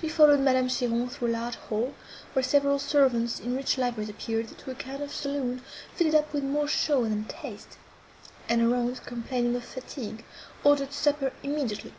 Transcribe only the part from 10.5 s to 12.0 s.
ordered supper immediately.